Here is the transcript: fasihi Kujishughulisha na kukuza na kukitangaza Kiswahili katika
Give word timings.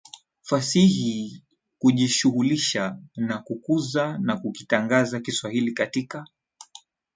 fasihi 0.41 1.43
Kujishughulisha 1.79 2.99
na 3.15 3.37
kukuza 3.39 4.17
na 4.17 4.37
kukitangaza 4.37 5.19
Kiswahili 5.19 5.71
katika 5.73 6.25